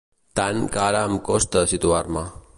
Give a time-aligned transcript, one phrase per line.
[0.39, 2.27] Tant, que ara em costa situar-me.